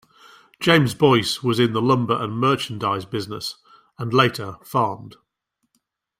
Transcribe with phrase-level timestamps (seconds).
[0.59, 3.57] James Boyce was in the lumber and merchandise business,
[3.99, 5.17] and later farmed.